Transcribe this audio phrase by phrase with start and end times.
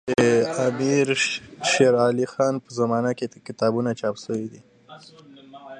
[0.19, 0.23] د
[0.67, 1.07] امير
[1.71, 4.61] شېر علي خان په زمانه کي کتابونه چاپ سوي دي.